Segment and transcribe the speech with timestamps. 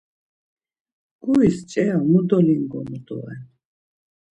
[1.23, 3.41] Guris ç̌eya mu dolingonu doren?